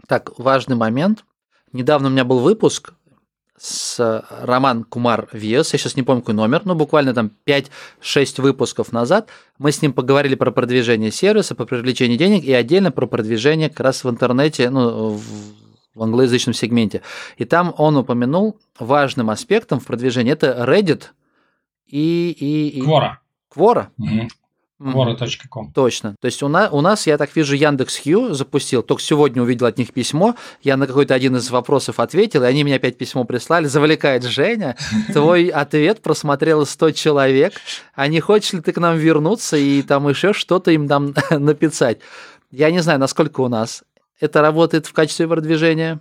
[0.06, 1.26] Так, важный момент.
[1.74, 2.94] Недавно у меня был выпуск,
[3.58, 8.92] с Роман Кумар Виес, я сейчас не помню какой номер, но буквально там 5-6 выпусков
[8.92, 13.68] назад мы с ним поговорили про продвижение сервиса, про привлечение денег и отдельно про продвижение
[13.68, 15.22] как раз в интернете, ну, в,
[15.94, 17.02] в англоязычном сегменте.
[17.36, 21.06] И там он упомянул важным аспектом в продвижении это Reddit
[21.86, 22.30] и...
[22.38, 22.82] и, и...
[22.82, 23.16] Quora.
[23.54, 23.88] Quora?
[23.98, 24.28] Угу.
[24.80, 25.72] Quora.com.
[25.72, 26.14] Точно.
[26.20, 28.82] То есть у нас, у нас, я так вижу, Яндекс Хью запустил.
[28.82, 30.36] Только сегодня увидел от них письмо.
[30.62, 33.66] Я на какой-то один из вопросов ответил, и они мне опять письмо прислали.
[33.66, 34.76] Завлекает Женя.
[35.12, 37.54] Твой ответ просмотрело 100 человек.
[37.94, 41.98] А не хочешь ли ты к нам вернуться и там еще что-то им там написать?
[42.50, 43.82] Я не знаю, насколько у нас
[44.20, 46.00] это работает в качестве продвижения.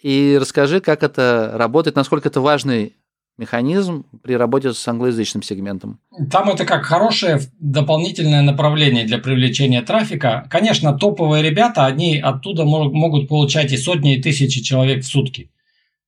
[0.00, 2.96] И расскажи, как это работает, насколько это важный
[3.40, 5.98] механизм при работе с англоязычным сегментом.
[6.30, 10.46] Там это как хорошее дополнительное направление для привлечения трафика.
[10.50, 15.50] Конечно, топовые ребята, они оттуда могут получать и сотни, и тысячи человек в сутки.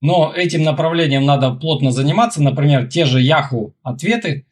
[0.02, 2.42] Но этим направлением надо плотно заниматься.
[2.42, 4.44] Например, те же Yahoo ответы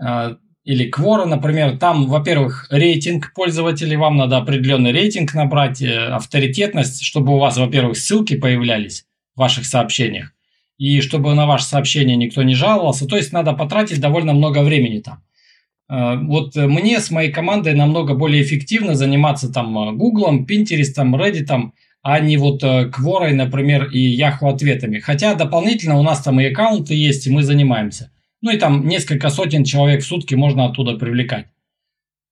[0.00, 1.78] э, или Quora, например.
[1.78, 3.96] Там, во-первых, рейтинг пользователей.
[3.96, 9.64] Вам надо определенный рейтинг набрать, э, авторитетность, чтобы у вас, во-первых, ссылки появлялись в ваших
[9.64, 10.33] сообщениях
[10.84, 13.06] и чтобы на ваше сообщение никто не жаловался.
[13.06, 15.22] То есть надо потратить довольно много времени там.
[15.88, 21.70] Э, вот мне с моей командой намного более эффективно заниматься там Гуглом, Пинтерестом, Reddit,
[22.02, 22.60] а не вот
[22.92, 24.98] Кворой, э, например, и Yahoo ответами.
[24.98, 28.10] Хотя дополнительно у нас там и аккаунты есть, и мы занимаемся.
[28.42, 31.46] Ну и там несколько сотен человек в сутки можно оттуда привлекать.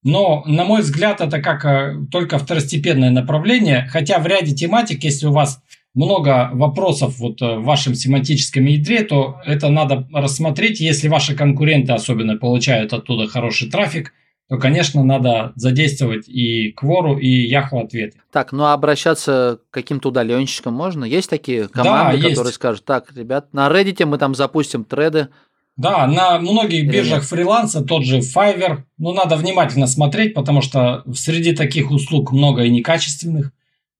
[0.04, 5.26] Но, на мой взгляд, это как э, только второстепенное направление, хотя в ряде тематик, если
[5.26, 5.62] у вас
[5.94, 10.80] много вопросов вот э, в вашем семантическом ядре, то это надо рассмотреть.
[10.80, 14.12] Если ваши конкуренты особенно получают оттуда хороший трафик,
[14.48, 18.18] то, конечно, надо задействовать и Квору, и Яху ответы.
[18.32, 21.04] Так, ну а обращаться к каким-то удаленщикам можно?
[21.04, 22.54] Есть такие команды, Да, которые есть.
[22.54, 25.28] скажут, так, ребят, на Reddit мы там запустим треды.
[25.76, 31.54] Да, на многих биржах фриланса, тот же Fiverr, ну, надо внимательно смотреть, потому что среди
[31.54, 33.52] таких услуг много и некачественных,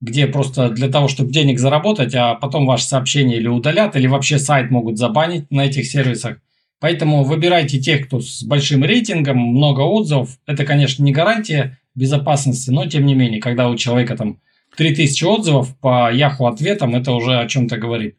[0.02, 4.38] где просто для того, чтобы денег заработать, а потом ваше сообщение или удалят, или вообще
[4.38, 6.38] сайт могут забанить на этих сервисах.
[6.80, 10.36] Поэтому выбирайте тех, кто с большим рейтингом, много отзывов.
[10.44, 14.40] Это, конечно, не гарантия безопасности, но тем не менее, когда у человека там
[14.76, 18.16] 3000 отзывов по Яху ответам, это уже о чем-то говорит.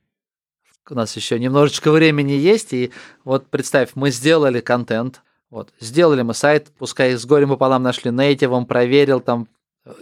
[0.89, 2.91] У нас еще немножечко времени есть, и
[3.25, 8.65] вот представь, мы сделали контент, вот, сделали мы сайт, пускай с горем пополам нашли нейтивом,
[8.65, 9.49] проверил, там,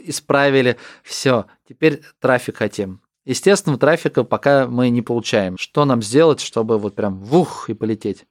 [0.04, 3.02] исправили, все, теперь трафик хотим.
[3.26, 5.58] Естественно, трафика пока мы не получаем.
[5.58, 8.26] Что нам сделать, чтобы вот прям вух и полететь?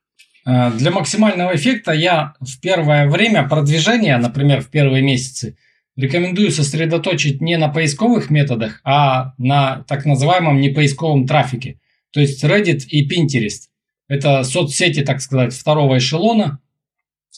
[0.47, 5.57] Э, Для максимального эффекта я в первое время продвижения, например, в первые месяцы,
[5.97, 11.79] рекомендую сосредоточить не на поисковых методах, а на так называемом непоисковом трафике.
[12.13, 13.69] То есть Reddit и Pinterest.
[14.09, 16.59] Это соцсети, так сказать, второго эшелона.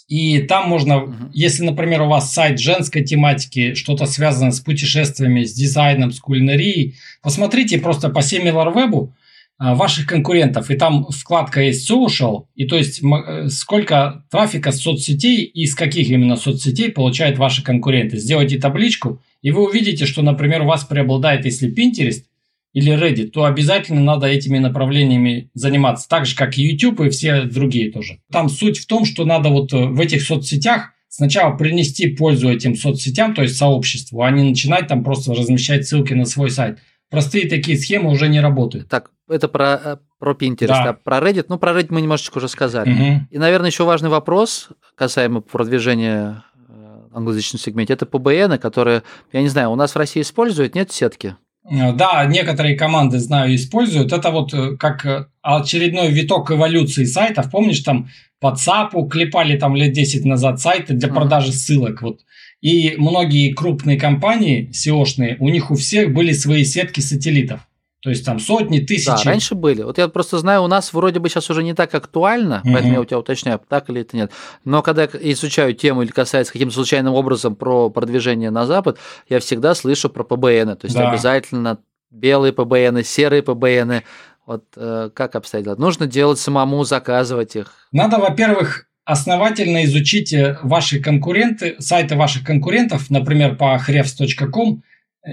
[0.09, 1.31] И там можно, Мгм.
[1.33, 6.97] если, например, у вас сайт женской тематики, что-то связано с путешествиями, с дизайном, с кулинарией,
[7.23, 9.11] посмотрите просто по SimilarWeb
[9.59, 14.81] а, ваших конкурентов, и там вкладка есть social, и то есть э, сколько трафика с
[14.81, 18.17] соцсетей и с каких именно соцсетей получают ваши конкуренты.
[18.19, 22.25] Сделайте табличку, и вы увидите, что, например, у вас преобладает, если Pinterest
[22.73, 27.43] или Reddit, то обязательно надо этими направлениями заниматься, так же, как и YouTube и все
[27.43, 28.21] другие тоже.
[28.31, 32.75] Там суть в том, что надо вот э, в этих соцсетях сначала принести пользу этим
[32.75, 36.79] соцсетям, то есть сообществу, а не начинать там просто размещать ссылки на свой сайт.
[37.11, 38.89] Простые такие схемы уже не работают.
[38.89, 40.89] Так, это про, э, про Pinterest, Да.
[40.89, 42.91] а про Reddit, ну, про Reddit мы немножечко уже сказали.
[42.91, 43.29] Мгм.
[43.31, 49.49] И, наверное, еще важный вопрос, касаемо продвижения э, англоязычном сегменте, это PBN, которые, я не
[49.49, 51.37] знаю, у нас в России используют, нет сетки?
[51.65, 54.13] Э, Да, некоторые команды, знаю, используют.
[54.13, 57.51] Это вот э, как э, очередной виток эволюции сайтов.
[57.51, 58.09] Помнишь, там
[58.41, 62.03] по ЦАПу клепали там лет 10 назад сайты для продажи ссылок.
[62.03, 62.21] Вот.
[62.61, 67.61] И многие крупные компании SEO-шные, у них у всех были свои сетки сателлитов.
[68.03, 69.07] То есть там сотни, тысячи.
[69.07, 69.83] Да, раньше были.
[69.83, 72.73] Вот я просто знаю, у нас вроде бы сейчас уже не так актуально, Мгм.
[72.73, 74.33] поэтому я у тебя уточняю, так или это нет.
[74.65, 79.39] Но когда я изучаю тему или касается каким-то случайным образом про продвижение на Запад, я
[79.39, 80.77] всегда слышу про ПБН.
[80.77, 81.11] То есть Да.
[81.11, 81.79] обязательно
[82.11, 84.03] белые ПБН, серые ПБН.
[84.47, 85.77] Вот э, как обстоят дела?
[85.77, 87.73] Нужно делать самому, заказывать их.
[87.93, 94.83] Надо, во-первых, основательно изучить э, ваши конкуренты, сайты ваших конкурентов, например, по hrefs.com,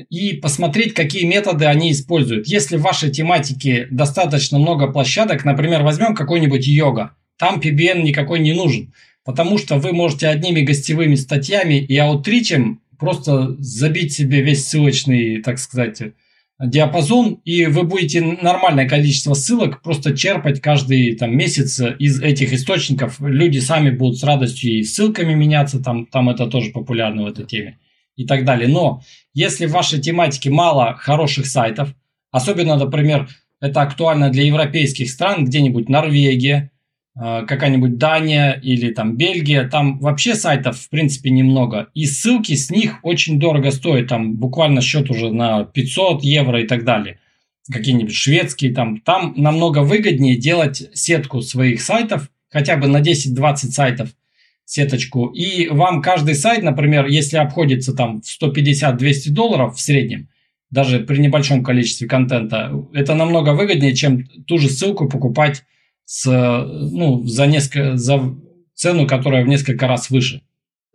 [0.10, 2.48] и посмотреть, какие методы они используют.
[2.48, 8.54] Если в вашей тематике достаточно много площадок, например, возьмем какой-нибудь йога, там PBN никакой не
[8.54, 15.42] нужен, потому что вы можете одними гостевыми статьями и аутричем просто забить себе весь ссылочный,
[15.42, 16.02] так сказать,
[16.60, 23.16] диапазон, и вы будете нормальное количество ссылок просто черпать каждый там, месяц из этих источников.
[23.22, 27.46] Люди сами будут с радостью и ссылками меняться, там, там это тоже популярно в этой
[27.46, 27.78] теме
[28.20, 28.68] и так далее.
[28.68, 29.02] Но
[29.34, 31.96] если в вашей тематике мало хороших сайтов,
[32.32, 33.30] особенно, например,
[33.62, 36.72] это актуально для европейских стран, где-нибудь Норвегия,
[37.18, 41.88] э, какая-нибудь Дания или там Бельгия, там вообще сайтов в принципе немного.
[41.94, 46.68] И ссылки с них очень дорого стоят, там буквально счет уже на 500 евро и
[46.68, 47.20] так далее.
[47.72, 54.10] Какие-нибудь шведские, там, там намного выгоднее делать сетку своих сайтов, хотя бы на 10-20 сайтов
[54.70, 55.28] сеточку.
[55.28, 60.30] И вам каждый сайт, например, если обходится там в 150-200 долларов в среднем,
[60.70, 65.64] даже при небольшом количестве контента, это намного выгоднее, чем ту же ссылку покупать
[66.06, 68.36] с, ну, за, несколько, за
[68.76, 70.42] цену, которая в несколько раз выше.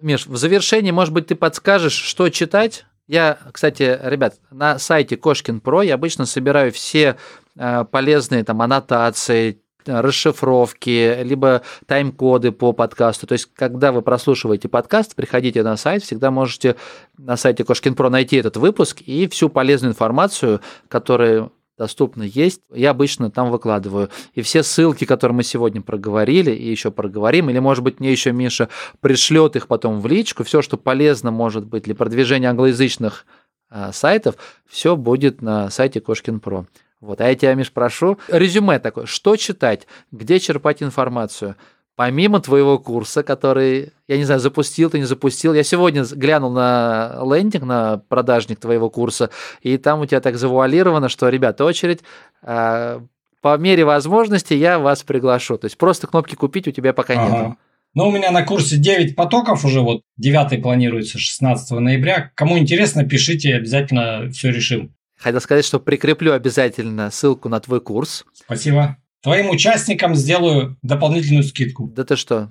[0.00, 2.84] Миш, в завершении, может быть, ты подскажешь, что читать?
[3.08, 7.16] Я, кстати, ребят, на сайте Кошкин Про я обычно собираю все
[7.56, 13.26] э, полезные там аннотации, расшифровки, либо тайм-коды по подкасту.
[13.26, 16.76] То есть, когда вы прослушиваете подкаст, приходите на сайт, всегда можете
[17.18, 22.90] на сайте Кошкин Про найти этот выпуск и всю полезную информацию, которая доступна есть, я
[22.90, 24.10] обычно там выкладываю.
[24.34, 28.32] И все ссылки, которые мы сегодня проговорили и еще проговорим, или, может быть, мне еще
[28.32, 28.68] Миша
[29.00, 33.26] пришлет их потом в личку, все, что полезно может быть для продвижения англоязычных
[33.70, 34.36] э, сайтов,
[34.68, 36.66] все будет на сайте Кошкин Про.
[37.04, 41.54] Вот, а я тебя, Миш, прошу, резюме такое, что читать, где черпать информацию,
[41.96, 45.52] помимо твоего курса, который, я не знаю, запустил ты, не запустил.
[45.52, 51.08] Я сегодня глянул на лендинг, на продажник твоего курса, и там у тебя так завуалировано,
[51.10, 52.00] что, ребята, очередь,
[52.42, 53.02] а,
[53.42, 55.58] по мере возможности я вас приглашу.
[55.58, 57.36] То есть просто кнопки купить у тебя пока Ага.
[57.48, 57.58] нет.
[57.92, 62.32] Но у меня на курсе 9 потоков уже, вот 9 планируется 16 ноября.
[62.34, 64.94] Кому интересно, пишите, обязательно все решим.
[65.24, 68.26] Хотел сказать, что прикреплю обязательно ссылку на твой курс.
[68.34, 68.98] Спасибо.
[69.22, 71.88] Твоим участникам сделаю дополнительную скидку.
[71.88, 72.50] Да ты что?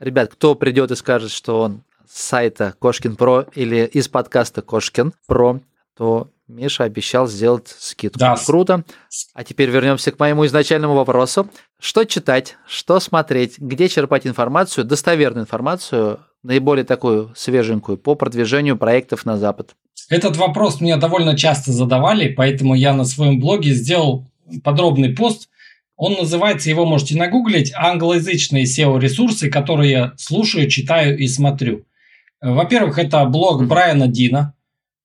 [0.00, 5.12] Ребят, кто придет и скажет, что он с сайта Кошкин Про или из подкаста Кошкин
[5.26, 5.60] Про,
[5.94, 8.18] то Миша обещал сделать скидку.
[8.18, 8.36] Да.
[8.46, 8.84] Круто.
[9.34, 11.50] А теперь вернемся к моему изначальному вопросу.
[11.78, 19.26] Что читать, что смотреть, где черпать информацию, достоверную информацию, наиболее такую свеженькую по продвижению проектов
[19.26, 19.76] на Запад?
[20.08, 24.26] Этот вопрос мне довольно часто задавали, поэтому я на своем блоге сделал
[24.62, 25.48] подробный пост.
[25.96, 31.86] Он называется, его можете нагуглить, англоязычные SEO-ресурсы, которые я слушаю, читаю и смотрю.
[32.40, 34.54] Во-первых, это блог Брайана Дина,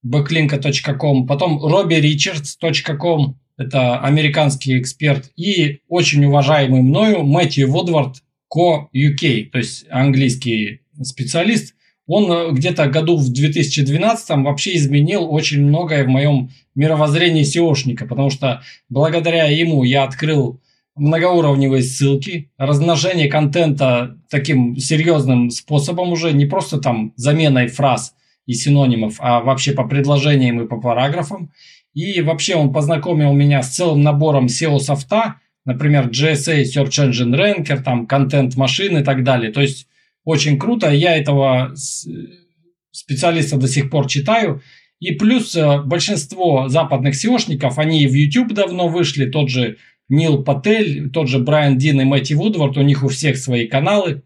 [0.05, 8.17] backlinka.com, потом robbyrichards.com, это американский эксперт, и очень уважаемый мною Мэтью Водвард
[8.53, 8.89] Co.
[8.93, 11.73] UK, то есть английский специалист.
[12.13, 18.29] Он э, где-то году в 2012 вообще изменил очень многое в моем мировоззрении SEOшника, потому
[18.29, 20.59] что благодаря ему я открыл
[20.97, 28.13] многоуровневые ссылки, размножение контента таким серьезным способом уже, не просто там заменой фраз
[28.45, 31.53] и синонимов, а вообще по предложениям и по параграфам.
[31.93, 38.05] И вообще он познакомил меня с целым набором SEO-софта, например, GSA, Search Engine Ranker, там,
[38.05, 39.53] контент машин и так далее.
[39.53, 39.87] То есть
[40.23, 40.91] очень круто.
[40.91, 41.73] Я этого
[42.91, 44.61] специалиста до сих пор читаю.
[44.99, 49.77] И плюс э, большинство западных SEOшников, они в YouTube давно вышли, тот же
[50.09, 54.21] Нил Патель, тот же Брайан Дин и Мэтти Вудвард, у них у всех свои каналы.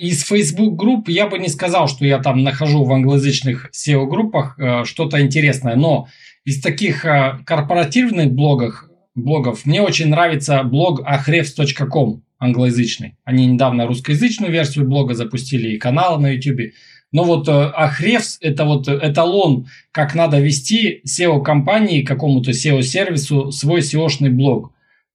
[0.00, 4.84] Из Facebook групп я бы не сказал, что я там нахожу в англоязычных SEO-группах э,
[4.84, 6.08] что-то интересное, но
[6.44, 13.16] из таких э, корпоративных блогов, блогов мне очень нравится блог ahrefs.com англоязычный.
[13.24, 16.72] Они недавно русскоязычную версию блога запустили и канал на YouTube.
[17.10, 24.72] Но вот Ahrefs– это вот эталон, как надо вести SEO-компании, какому-то SEO-сервису свой SEO-шный блог.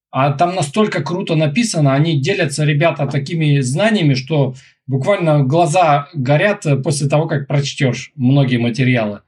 [0.09, 4.55] А там настолько круто написано, они делятся, ребята, такими знаниями, что
[4.86, 9.21] буквально глаза горят после того, как прочтешь многие материалы.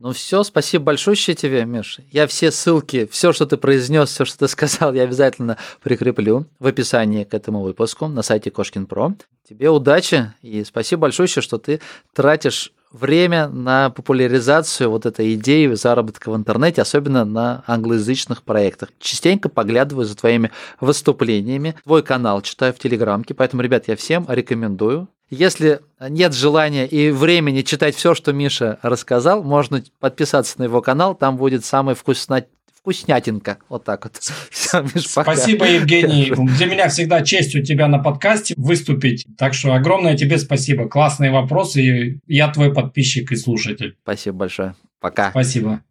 [0.00, 1.98] Ну все, спасибо большое тебе, Миш.
[2.12, 6.66] Я все ссылки, все, что ты произнес, все, что ты сказал, я обязательно прикреплю в
[6.68, 9.14] описании к этому выпуску на сайте Кошкин Про.
[9.48, 11.80] Тебе удачи и спасибо большое, что ты
[12.14, 18.90] тратишь время на популяризацию вот этой идеи заработка в интернете, особенно на англоязычных проектах.
[18.98, 21.74] Частенько поглядываю за твоими выступлениями.
[21.84, 25.08] Твой канал читаю в Телеграмке, поэтому, ребят, я всем рекомендую.
[25.30, 31.14] Если нет желания и времени читать все, что Миша рассказал, можно подписаться на его канал,
[31.14, 32.46] там будет самый вкусно
[32.78, 33.58] вкуснятинка.
[33.68, 34.16] Вот так вот.
[34.50, 35.06] Все, Миш.
[35.06, 36.32] Спасибо, Евгений.
[36.56, 39.26] Для меня всегда честь у тебя на подкасте выступить.
[39.36, 40.88] Так что огромное тебе спасибо.
[40.88, 42.20] Классные вопросы.
[42.26, 43.96] Я твой подписчик и слушатель.
[44.02, 44.74] Спасибо большое.
[45.00, 45.30] Пока.
[45.30, 45.82] Спасибо.